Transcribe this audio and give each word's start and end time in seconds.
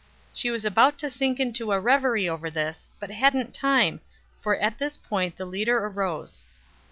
She 0.33 0.49
was 0.49 0.65
about 0.65 0.97
to 0.97 1.11
sink 1.11 1.39
into 1.39 1.71
a 1.71 1.79
reverie 1.79 2.27
over 2.27 2.49
this, 2.49 2.89
but 2.99 3.11
hadn't 3.11 3.53
time, 3.53 4.01
for 4.39 4.57
at 4.57 4.79
this 4.79 4.97
point 4.97 5.35
the 5.37 5.45
leader 5.45 5.77
arose. 5.77 6.43